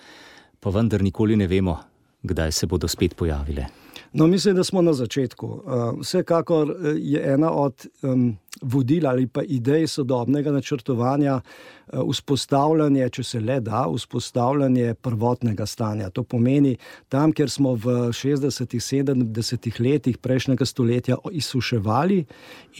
[0.60, 1.78] pa vendar nikoli ne vemo,
[2.22, 3.81] kdaj se bodo spet pojavile.
[4.12, 5.46] No, mislim, da smo na začetku.
[5.46, 13.08] Uh, vsekakor uh, je ena od um, vodil ali pa idej sodobnega načrtovanja uh, vzpostavljanje,
[13.08, 16.10] če se le da, vzpostavljanje prvotnega stanja.
[16.10, 16.76] To pomeni,
[17.08, 22.24] tam, kjer smo v 60-ih, 70-ih letih prejšnjega stoletja izsuševali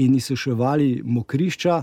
[0.05, 1.83] in izsuševali mokrišča,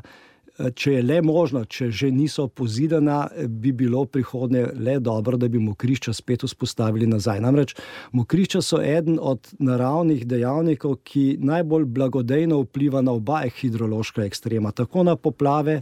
[0.76, 5.60] če je le možno, če že niso pozidana, bi bilo prihodnje le dobro, da bi
[5.60, 7.41] mokrišča spet vzpostavili nazaj.
[7.43, 7.76] Namreč
[8.12, 15.04] mokrišča so eden od naravnih dejavnikov, ki najbolj blagodejno vpliva na oba hidrološka ekstrema, tako
[15.08, 15.82] na poplave,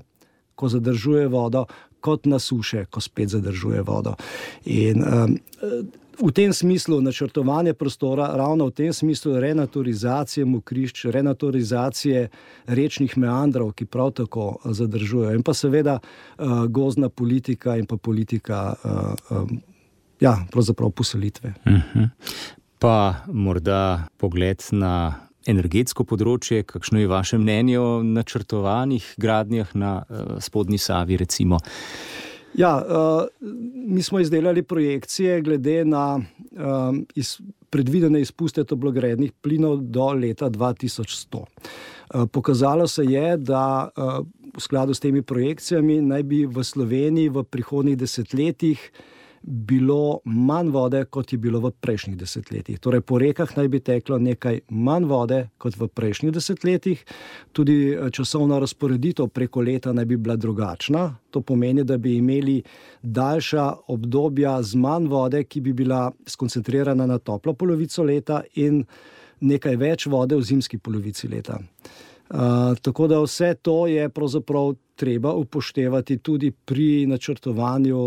[0.56, 1.66] ko zadržuje vodo,
[2.02, 4.16] kot na suše, ko spet zadržuje vodo.
[4.66, 5.38] In, um,
[6.20, 12.30] v tem smislu načrtovanje prostora, ravno v tem smislu renaturizacije mokrišč, renaturizacije
[12.68, 17.98] rečnih meandrov, ki prav tako eh, zadržujejo, in pa seveda uh, gozdna politika in pa
[17.98, 19.62] politika, uh, um,
[20.20, 21.54] ja, pravzaprav poselitve.
[21.66, 21.82] Uh mhm.
[21.94, 22.10] -huh.
[22.80, 25.14] Pa morda pogled na
[25.48, 31.58] energetsko področje, kakšno je vaše mnenje o načrtovanih gradnjah na uh, spodnji Savi, recimo?
[32.58, 37.38] Ja, uh, mi smo izdelali projekcije glede na um, iz,
[37.70, 41.38] predvidene izpuste toplogrednih plinov do leta 2100.
[41.38, 44.26] Uh, pokazalo se je, da uh,
[44.58, 49.17] v skladu s temi projekcijami naj bi v Sloveniji v prihodnjih desetletjih uh,
[49.48, 52.80] bilo manj vode, kot je bilo v prejšnjih desetletjih.
[52.84, 57.04] Torej, po rekah naj bi teklo nekaj manj vode kot v prejšnjih desetletjih,
[57.56, 61.06] tudi eh, časovna razporeditev preko leta naj bi bila drugačna.
[61.32, 62.60] To pomeni, da bi imeli
[63.02, 68.84] daljša obdobja z manj vode, ki bi bila skoncentrirana na toplo polovico leta, in
[69.40, 71.60] nekaj več vode v zimski polovici leta.
[72.30, 78.00] Uh, tako da vse to je pravzaprav treba upoštevati tudi pri načrtovanju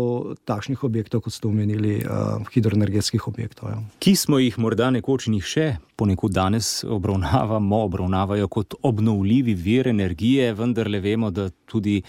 [0.45, 3.69] takšnih objektov, kot ste omenili, uh, hidroenergetskih objektov.
[3.69, 3.79] Ja.
[3.99, 9.89] Ki smo jih morda nekoč in jih še ponekod danes obravnavamo, obravnavajo kot obnovljivi vir
[9.89, 12.01] energije, vendar le vemo, da tudi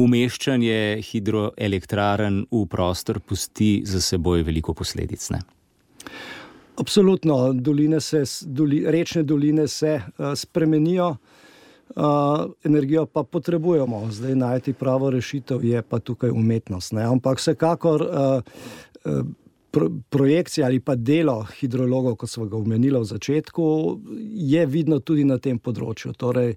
[0.00, 5.28] umeščanje hidroelektraren v prostor pusti za seboj veliko posledic.
[5.36, 5.44] Ne?
[6.80, 11.16] Absolutno, doline se, doli, rečne doline se uh, spremenijo
[11.96, 14.06] uh, energijo pa potrebujemo.
[14.10, 16.92] Zdaj najti pravo rešitev je pa tukaj umetnost.
[16.92, 17.02] Ne?
[17.02, 18.42] Ampak vsekakor uh,
[19.04, 19.26] uh,
[19.70, 23.64] pro, projekcija ali pa delo hidrologov, kot smo ga omenili v začetku,
[24.34, 26.12] je vidno tudi na tem področju.
[26.12, 26.56] Torej,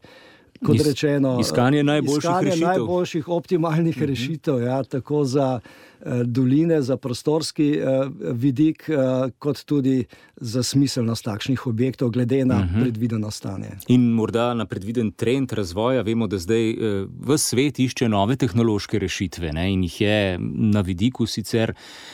[0.65, 4.06] kot rečeno, iskanje najboljših, iskanje najboljših optimalnih uh mhm.
[4.06, 4.10] -huh.
[4.10, 5.60] rešitev, ja, tako za
[6.06, 10.04] Eh, doline, za prostorski eh, vidik, eh, kot tudi
[10.36, 12.76] za smiselnost takšnih objektov, glede na uh mhm.
[12.76, 12.82] -huh.
[12.82, 13.69] predvideno stanje.
[13.88, 16.76] In morda na predviden trend razvoja, vemo, da zdaj
[17.19, 19.73] v svet išče nove tehnološke rešitve ne?
[19.73, 21.73] in jih je na vidiku sicer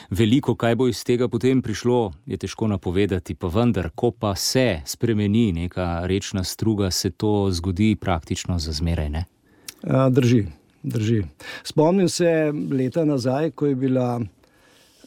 [0.09, 4.81] veliko, kaj bo iz tega potem prišlo, je težko napovedati, pa vendar, ko pa se
[4.85, 9.09] spremeni neka rečna struga, se to zgodi praktično za zmeraj.
[9.09, 9.25] Ne?
[10.09, 10.45] Drži.
[10.83, 11.23] Drži.
[11.63, 14.21] Spomnim se leta nazaj, ko je bila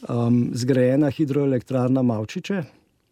[0.09, 2.63] um, zgrajena hidroelektrarna Mavčiče.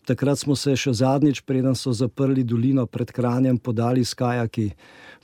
[0.06, 4.72] Takrat smo se še zadnjič, preden so zaprli dolino pred Kranjem, podali s kajaki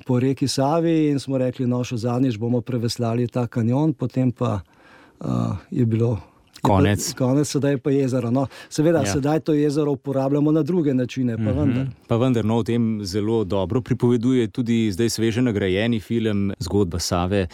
[0.05, 4.59] po reki Savi in smo rekli, no, še zadnjič bomo preveslali ta kanjon, potem pa
[4.61, 6.17] uh, je bilo
[6.61, 7.13] Konec.
[7.13, 8.31] Konec, sedaj pa jezero.
[8.31, 9.13] No, seveda, ja.
[9.13, 11.37] sedaj to jezero uporabljamo na druge načine.
[11.37, 11.59] Pa, mm -hmm.
[11.59, 11.87] vendar.
[12.07, 17.47] pa vendar, no, o tem zelo dobro pripoveduje tudi zdaj sveže nagrajeni film Zgodba Save,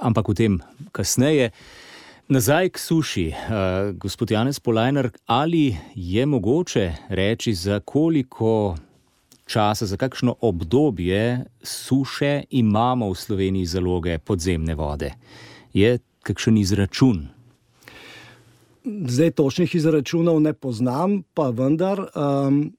[0.00, 0.60] ampak o tem
[0.92, 1.50] kasneje.
[2.28, 8.76] Nazaj k suši, uh, gospod Janez Polajner, ali je mogoče reči, za koliko
[9.46, 15.12] časa, za kakšno obdobje suše imamo v Sloveniji zaloge podzemne vode?
[15.72, 17.35] Je kakšen izračun?
[18.86, 22.72] Zdaj točnih izračunov ne poznam, pa vendar um,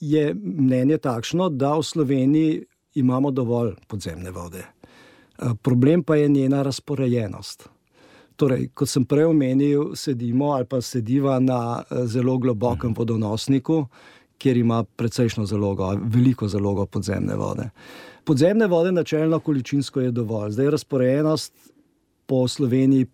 [0.00, 4.62] je mnenje takšno, da v Sloveniji imamo dovolj podzemne vode.
[4.62, 7.68] Uh, problem pa je njena razporejenost.
[8.36, 13.86] Torej, kot sem prej omenil, sedimo ali pa sediva na uh, zelo globokem vodonosniku,
[14.38, 17.70] kjer ima precejšno zalogo, veliko zalogo podzemne vode.
[18.24, 20.50] Podzemne vode, načelno količinsko, je dovolj.
[20.50, 21.52] Zdaj, razporejenost
[22.26, 23.06] po Sloveniji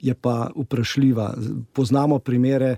[0.00, 1.34] je pa vprašljiva.
[1.72, 2.76] Poznamo primere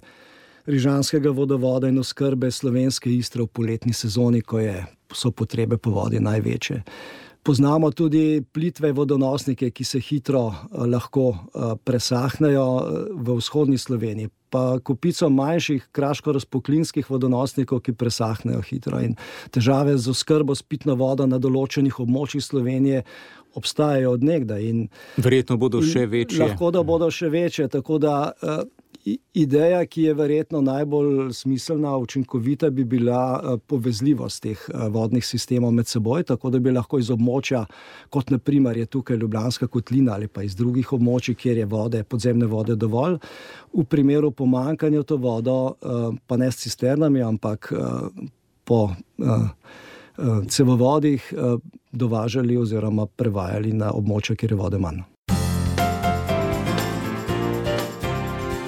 [0.67, 6.21] rižanskega vodovoda in oskrbe slovenske istre v poletni sezoni, ko je, so potrebe po vodi
[6.21, 6.83] največje.
[7.43, 14.29] Poznamo tudi plitve vodonosnike, ki se hitro eh, lahko eh, presahnejo eh, v vzhodni Sloveniji,
[14.51, 19.01] pa kupico manjših kraško-razpoklinskih vodonosnikov, ki presahnejo hitro.
[19.01, 19.17] In
[19.55, 23.05] težave z oskrbo s pitno vodo na določenih območjih Slovenije
[23.59, 24.73] obstajajo od nekdaj.
[25.17, 26.43] Verjetno bodo še večje.
[26.45, 27.69] Lahko da bodo še večje.
[27.69, 28.63] Tako da uh,
[29.35, 35.73] ideja, ki je verjetno najbolj smiselna, učinkovita, bi bila uh, povezljivost teh uh, vodnih sistemov
[35.77, 37.65] med seboj, tako da bi lahko iz območja,
[38.11, 42.47] kot naprimer je tukaj Ljubljanska kotlina ali pa iz drugih območij, kjer je vode, podzemne
[42.47, 43.19] vode dovolj,
[43.75, 45.59] v primeru pomankanja to vodo,
[46.27, 47.73] pa ne s cisternami, ampak
[48.65, 48.89] po.
[50.19, 51.57] Eh, cevovodih eh,
[51.93, 55.03] dovažali oziroma prevajali na območje, kjer je vode manj.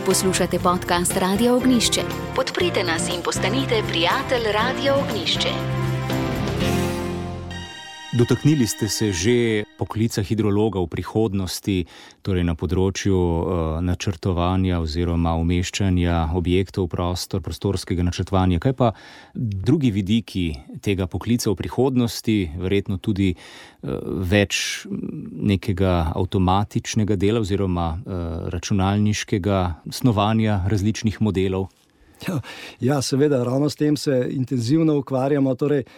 [0.07, 2.01] Poslušate podcast Radio Ognišče.
[2.37, 5.80] Podprite nas in postanite prijatelj Radio Ognišče.
[8.21, 11.89] Dotaknili ste se že poklica hidrologa v prihodnosti,
[12.21, 13.45] torej na področju uh,
[13.81, 18.61] načrtovanja oziroma umeščanja objektov v prostor, prostorskega načrtovanja.
[18.61, 18.93] Kaj pa
[19.33, 20.53] drugi vidiki
[20.85, 24.85] tega poklica v prihodnosti, verjetno tudi uh, več
[25.33, 28.03] nekega avtomatičnega dela oziroma uh,
[28.53, 31.73] računalniškega snovanja različnih modelov?
[32.29, 32.43] Ja,
[32.85, 35.57] ja, seveda, ravno s tem se intenzivno ukvarjamo.
[35.57, 35.89] Torej,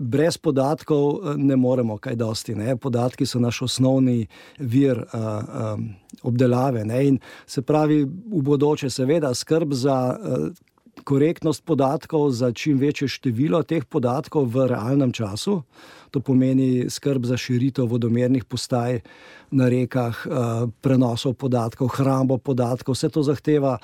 [0.00, 2.54] brez podatkov eh, ne moremo kaj dosti.
[2.54, 2.76] Ne?
[2.76, 4.26] Podatki so naš osnovni
[4.58, 5.20] vir uh,
[5.74, 5.84] um,
[6.22, 6.84] obdelave.
[6.84, 7.04] Ne?
[7.06, 10.48] In se pravi, v bodoče, seveda, skrb za uh,
[11.04, 15.62] korektnost podatkov, za čim večje število teh podatkov v realnem času.
[16.10, 19.00] To pomeni skrb za širitev vodomernih postaj
[19.50, 20.14] na rekah,
[20.80, 22.94] prenosov podatkov, hrambo podatkov.
[22.94, 23.78] Vse to zahteva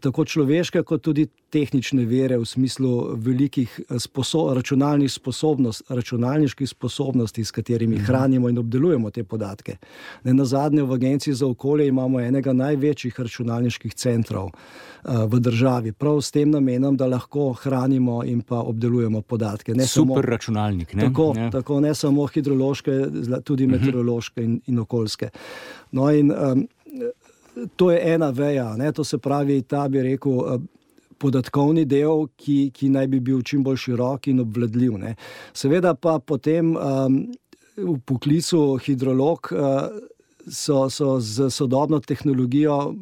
[0.00, 7.44] tako človeške, kot tudi tehnične vere v smislu velikih eh, sposo računalnih sposobnosti, računalniških sposobnosti,
[7.44, 8.04] s katerimi mhm.
[8.04, 9.76] hranimo in obdelujemo te podatke.
[10.24, 14.50] Ne na zadnje, v Agenciji za okolje imamo enega največjih računalniških centrov
[15.04, 19.74] v državi, prav s tem namenom, da lahko hranimo in pa obdelujemo podatke.
[19.74, 20.94] Ne Super samo, računalnik.
[20.94, 21.02] Ne?
[21.02, 21.50] Tako, ja.
[21.58, 22.96] Tako ne samo hidrološke,
[23.44, 23.76] tudi mhm.
[23.76, 25.30] meteorološke in, in okoljske.
[25.92, 26.66] No in, um,
[27.76, 28.92] to je ena veja, ne?
[28.92, 30.60] to se pravi, ta bi rekel.
[31.18, 34.92] Podatkovni del, ki, ki naj bi bil čim bolj širok in obvladljiv.
[35.02, 35.16] Ne.
[35.50, 37.16] Seveda pa potem um,
[37.74, 39.50] v poklicu hidrolog.
[39.50, 39.88] Uh,
[40.50, 42.94] So, so z sodobno tehnologijo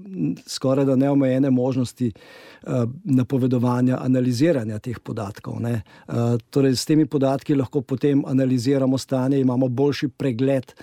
[0.46, 5.60] skoraj da neomejene možnosti uh, napovedovanja, analiziranja teh podatkov.
[5.62, 10.74] Uh, torej, s temi podatki lahko potem analiziramo stanje, imamo boljši pregled,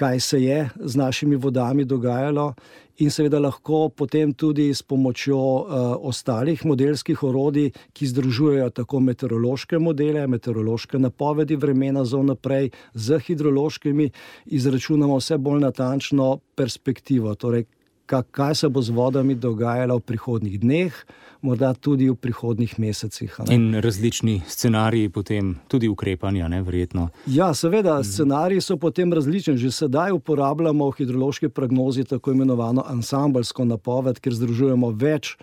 [0.00, 2.54] kaj se je z našimi vodami dogajalo,
[3.00, 5.64] in seveda lahko potem tudi s pomočjo uh,
[6.08, 14.10] ostalih modelskih orodij, ki združujejo tako meteorološke modele, meteorološke napovedi vremena za naprej, z hidrološkimi,
[14.46, 17.34] izračunamo vse bolj natančno perspektivo.
[17.34, 17.64] Torej,
[18.10, 20.94] kaj se bo z vodami dogajalo v prihodnih dneh,
[21.40, 23.38] morda tudi v prihodnih mesecih.
[23.50, 27.08] In različni scenariji, potem tudi ukrepanja, ne verjetno.
[27.26, 29.56] Ja, seveda, scenariji so potem različni.
[29.56, 35.36] Že sedaj uporabljamo v hidrološki prognozi tako imenovano ensemblsko napoved, ker združujemo več.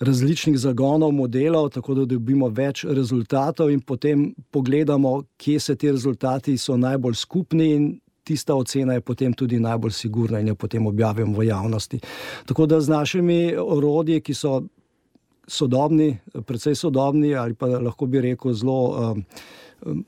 [0.00, 6.56] Različnih zagonov, modelov, tako da dobimo več rezultatov, in potem pogledamo, kje se ti rezultati
[6.58, 7.90] so najbolj skupni, in
[8.24, 12.00] tista ocena je potem tudi najbolj sigurna in jo potem objavimo v javnosti.
[12.46, 14.60] Tako da z našimi orodji, ki so
[15.46, 19.12] sodobni, precej sodobni, ali pa lahko bi rekel zelo.
[19.12, 19.24] Um,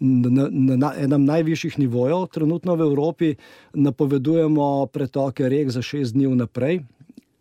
[0.01, 3.35] na, na, na enem najvišjih nivojev, trenutno v Evropi,
[3.73, 6.83] napovedujemo pretoke rek za šest dni vnaprej,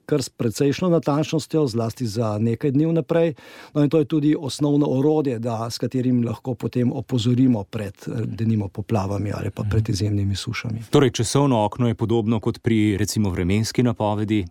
[0.05, 3.33] kar s precejšno natančnostjo, zlasti za nekaj dni vnaprej.
[3.73, 7.93] No, in to je tudi osnovno orodje, da, s katerim lahko potem opozorimo pred
[8.25, 10.83] denimo poplavami ali pa pred izjemnimi sušami.
[10.89, 14.45] Torej, časovno okno je podobno kot pri recimo vremenski napovedi.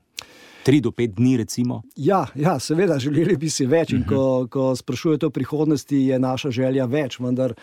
[0.63, 1.83] Tri do pet dni, recimo.
[1.97, 3.95] Ja, ja, seveda, želeli bi si več.
[3.97, 7.55] In ko, ko sprašujete o prihodnosti, je naša želja več, vendar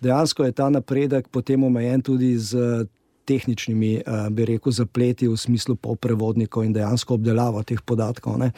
[0.00, 2.86] dejansko je ta napredek potem omejen tudi z
[3.24, 8.38] tehničnimi, eh, bi rekel, zapleti v smislu polprevodnikov in dejansko obdelavo teh podatkov.
[8.38, 8.52] Ne.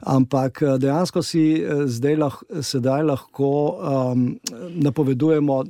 [0.00, 4.28] Ampak eh, dejansko si eh, zdaj lah, sedaj lahko um,
[4.76, 5.64] napovedujemo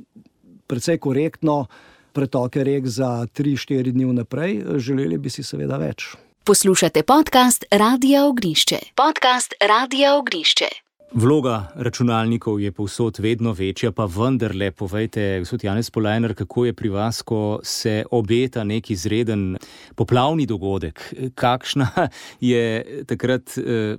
[0.67, 1.65] precej korektno
[2.11, 6.15] pretoke rek za 3-4 dni vnaprej, želeli bi si seveda več.
[6.43, 8.79] Poslušate podcast Radio Ognišče.
[8.95, 10.90] Podcast Radio Ognišče.
[11.13, 16.89] Vloga računalnikov je povsod vedno večja, pa vendarle, povejte, gospod Janez Polajner, kako je pri
[16.89, 19.57] vas, ko se obeta nek izreden
[19.95, 21.13] poplavni dogodek?
[21.35, 22.07] Kakšna
[22.51, 23.97] je takrat eh,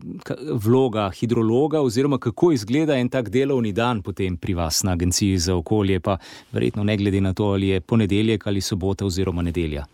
[0.53, 5.55] vloga hidrologa, oziroma kako izgleda en tak delovni dan potem pri vas na Agenciji za
[5.55, 6.17] okolje, pa
[6.53, 9.85] verjetno ne glede na to, ali je ponedeljek ali sobota oziroma nedelja?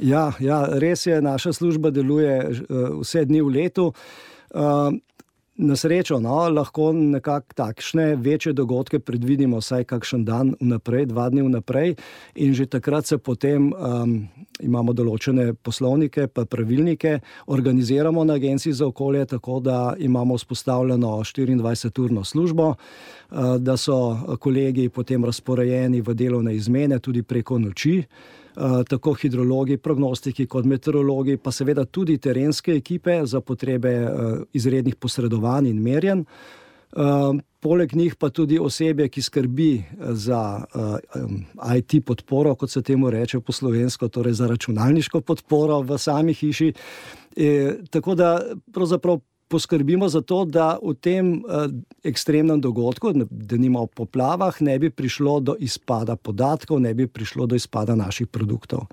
[0.00, 3.92] Ja, ja, res je, naša služba deluje uh, vse dni v letu.
[4.54, 4.94] Uh,
[5.58, 11.42] Na srečo no, lahko nekako takšne večje dogodke predvidimo, vsaj kakšen dan vnaprej, dva dni
[11.48, 11.96] vnaprej,
[12.38, 14.28] in že takrat se potem um,
[14.62, 17.18] imamo določene poslovnike, pa pravilnike,
[17.50, 24.88] organiziramo na Agenciji za okolje, tako da imamo vzpostavljeno 24-urno službo, uh, da so kolegi
[24.88, 27.98] potem razporejeni v delovne izmene tudi preko noči.
[27.98, 28.37] Eh,
[28.88, 35.70] tako hidrologi, prognostiki, kot meteorologi, pa seveda tudi terenske ekipe za potrebe eh, izrednih posredovanj
[35.70, 36.24] in merjen.
[36.88, 39.82] Uh, poleg njih pa tudi osebe, ki skrbi
[40.16, 45.98] za uh, IT podporo, kot se temu reče po slovensko, torej za računalniško podporo v
[46.00, 46.72] sami hiši.
[47.36, 48.40] E, tako da
[48.72, 51.66] pravzaprav poskrbimo za to, da v tem uh,
[52.04, 57.46] ekstremnem dogodku, da nima v poplavah, ne bi prišlo do izpada podatkov, ne bi prišlo
[57.46, 58.86] do izpada naših produktov.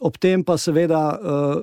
[0.00, 1.62] Ob tem pa seveda uh,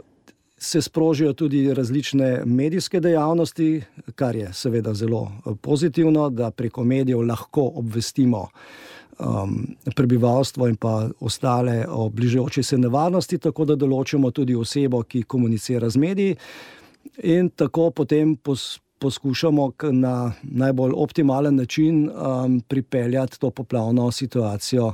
[0.58, 3.82] se sprožijo tudi različne medijske dejavnosti,
[4.16, 8.48] kar je seveda zelo eh, pozitivno, da preko medijev lahko obvestimo.
[9.20, 15.24] Um, prebivalstvo in pa ostale o bližajoči se nevarnosti, tako da določimo tudi osebo, ki
[15.24, 16.36] komunicira z mediji,
[17.24, 24.94] in tako potem pos, poskušamo na najbolj optimalen način um, pripeljati to poplavno situacijo.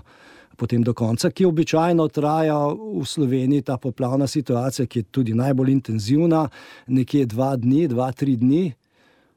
[0.56, 5.72] Potem do konca, ki običajno traja v Sloveniji, ta poplavna situacija, ki je tudi najbolj
[5.72, 6.50] intenzivna,
[6.88, 8.74] nekje dva dni, dva, tri dni.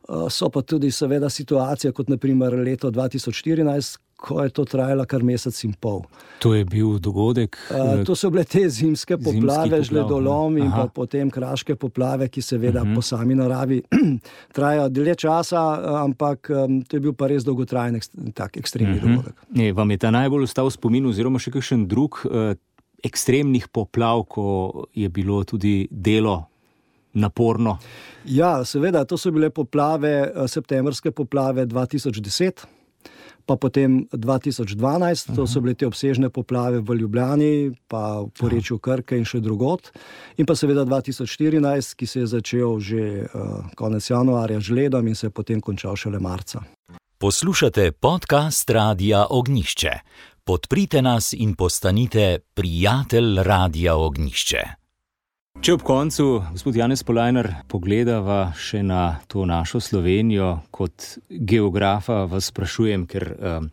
[0.08, 5.22] Uh, so pa tudi, seveda, situacije, kot naprimer leto 2014, ko je to trajalo kar
[5.22, 6.00] mesec in pol.
[6.40, 7.58] To je bil dogodek.
[7.70, 12.86] Uh, to so bile te zimske poplave, žledolom in potem kraške poplave, ki seveda uh
[12.86, 12.92] mhm.
[12.92, 12.96] -huh.
[12.96, 13.82] po sami naravi
[14.56, 15.62] trajajo dlje časa,
[16.04, 18.00] ampak um, to je bil pa res dolgotrajen,
[18.34, 19.12] tak ekstremni uh mhm.
[19.12, 19.16] -huh.
[19.16, 19.34] dogodek.
[19.50, 22.54] Ne, vam je ta najbolj ostal spomin, oziroma še kakšen drug uh,
[23.04, 26.44] ekstremnih poplav, ko je bilo tudi delo.
[27.16, 27.78] Naporno.
[28.24, 32.75] Ja, seveda, to so bile poplave, septembrske poplave 2010
[33.46, 39.16] pa potem 2012, to so bile te obsežne poplave v Ljubljani, pa v porečju Krke
[39.16, 39.92] in še drugot.
[40.36, 45.14] In pa seveda 2014, ki se je začel že uh, konec januarja z ledom in
[45.14, 46.66] se je potem končal šele marca.
[47.18, 49.92] Poslušate podcast Radia Ognišče.
[50.44, 54.85] Podprite nas in postanite prijatelj Radia Ognišče.
[55.64, 62.50] Če ob koncu, gospod Janez Polajner, pogledava še na to našo Slovenijo kot geografa, vas
[62.52, 63.70] sprašujem, ker um,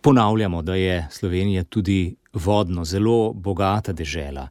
[0.00, 4.46] ponavljamo, da je Slovenija tudi vodno, zelo bogata država.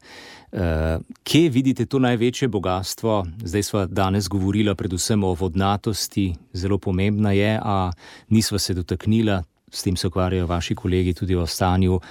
[0.52, 3.24] Uh, kje vidite to največje bogatstvo?
[3.44, 7.92] Zdaj smo danes govorili predvsem o vodnatosti, zelo pomembna je, a
[8.30, 9.42] nismo se dotaknila,
[9.78, 12.02] s tem se ukvarjajo vaši kolegi tudi o stanju uh,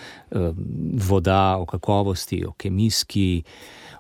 [1.09, 3.43] voda, o kakovosti, o kemijski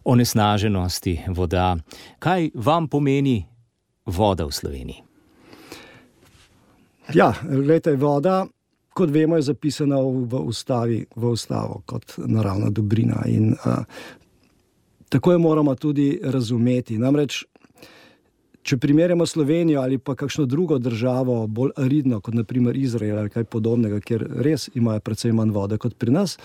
[0.05, 1.77] onesnaženosti voda.
[2.19, 3.41] Kaj vam pomeni
[4.07, 5.03] voda v Sloveniji?
[7.15, 8.47] Ja, gledajte, voda
[8.97, 13.21] kot vemo, je zapisana v ustavi, v ustavo kot naravna dobrina.
[13.29, 13.83] In a,
[15.09, 16.99] tako jo moramo tudi razumeti.
[16.99, 17.45] Namreč,
[18.67, 23.45] če primerjamo Slovenijo ali pa kakšno drugo državo, bolj aridno, kot naprimer Izrael ali kaj
[23.45, 26.37] podobnega, kjer res imajo precej manj vode kot pri nas.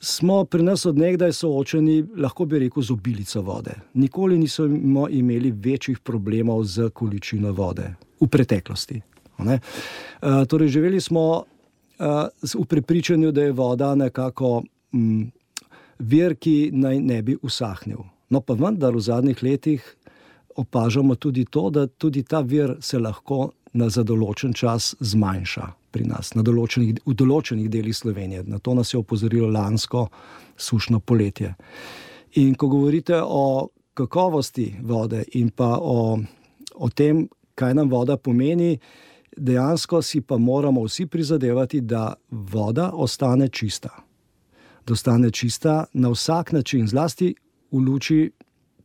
[0.00, 3.74] Smo pri nas odnegdaj soočeni, lahko bi rekel, z obilico vode.
[4.00, 7.90] Nikoli nismo imeli večjih problemov z količino vode
[8.20, 9.02] v preteklosti.
[9.40, 9.56] Uh,
[10.48, 11.44] torej, živeli smo
[12.54, 15.28] v prepričanju, da je voda nekako mm,
[15.98, 18.04] vir, ki naj ne bi usahnil.
[18.30, 19.84] No, pa vendar v zadnjih letih
[20.60, 26.06] opažamo tudi to, da tudi ta vir se lahko na za določen čas zmanjša pri
[26.06, 28.44] nas, določenih, v določenih delih Slovenije.
[28.46, 30.08] Na to nas je opozorilo lansko
[30.58, 31.54] sušno poletje.
[32.38, 36.18] In ko govorite o kakovosti vode in pa o,
[36.74, 37.26] o tem,
[37.58, 38.76] kaj nam voda pomeni,
[39.36, 43.90] dejansko si pa moramo vsi prizadevati, da voda ostane čista.
[44.86, 47.34] Da ostane čista na vsak način, zlasti
[47.70, 48.30] v luči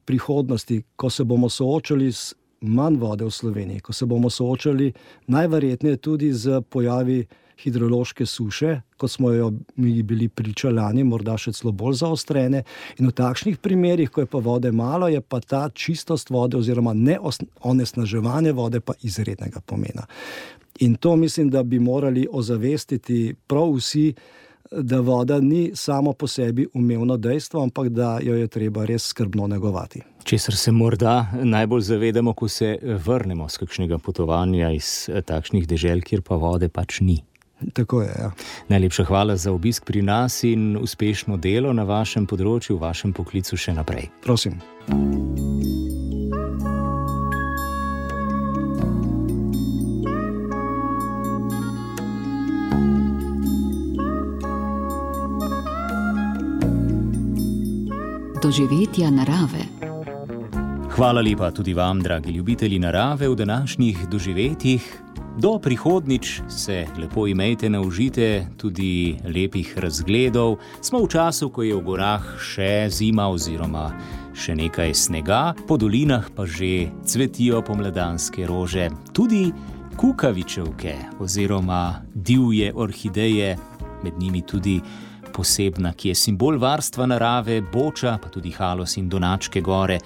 [0.06, 4.94] prihodnosti, ko se bomo soočali s manj vode v Sloveniji, ko se bomo soočali
[5.28, 7.26] najverjetneje tudi z pojavi
[7.58, 12.64] hidrološke suše, kot smo jo mi bili pričalani, morda še celo bolj zaostrene.
[13.00, 16.94] In v takšnih primerih, ko je pa vode malo, je pa ta čistost vode oziroma
[16.94, 20.08] neonesnaževanje vode pa izrednega pomena.
[20.84, 24.10] In to mislim, da bi morali ozavestiti prav vsi,
[24.72, 29.48] da voda ni samo po sebi umevno dejstvo, ampak da jo je treba res skrbno
[29.48, 30.02] negovati.
[30.24, 36.22] Česar se morda najbolj zavedamo, ko se vrnemo z kakšnega potovanja iz takšnih dežel, kjer
[36.22, 37.22] pa vode pač ni.
[37.74, 38.14] Tako je.
[38.20, 38.32] Ja.
[38.68, 43.58] Najlepša hvala za obisk pri nas in uspešno delo na vašem področju, v vašem poklicu
[43.58, 44.10] še naprej.
[44.26, 44.60] Prosim.
[58.42, 59.64] Doživetja narave.
[60.92, 65.02] Hvala lepa tudi vam, dragi ljubitelji narave, v današnjih doživetjih.
[65.38, 70.58] Do prihodnič se lepo imejte na užite tudi lepih razgledov.
[70.82, 73.92] Smo v času, ko je v gorah še zima oziroma
[74.36, 79.52] še nekaj snega, po dolinah pa že cvetijo pomladanske rože, tudi
[79.96, 83.56] kukavičevke oziroma divje orhideje,
[84.04, 84.82] med njimi tudi
[85.36, 90.00] posebna, ki je simbol varstva narave, boča, pa tudi halos in donačke gore.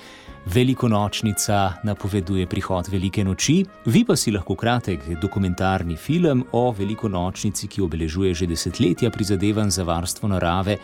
[0.50, 7.82] Velikonočnica napoveduje prihod velike noči, vi pa si lahko kratek dokumentarni film o velikonočnici, ki
[7.86, 10.78] obeležuje že desetletja prizadevanj za varstvo narave,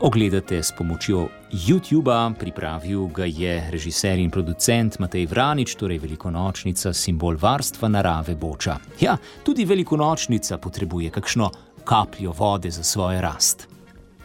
[0.00, 2.32] ogledate s pomočjo YouTube-a.
[2.38, 8.78] Pripravil ga je režiser in producent Matej Vranič, torej velikonočnica, simbol varstva narave Boča.
[9.00, 11.50] Ja, tudi velikonočnica potrebuje kakšno
[11.84, 13.73] kapljo vode za svojo rast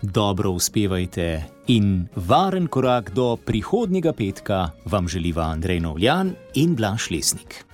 [0.01, 7.65] dobro uspevajte in varen korak do prihodnjega petka vam želiva Andrej Novljan in Blaž Lesnik.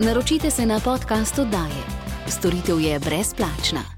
[0.00, 1.82] Naročite se na podcast oddaje.
[2.28, 3.95] Storitev je brezplačna.